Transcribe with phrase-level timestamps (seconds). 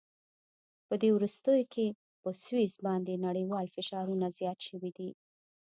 [0.87, 1.85] په دې وروستیو کې
[2.21, 5.09] په سویس باندې نړیوال فشارونه زیات شوي دي.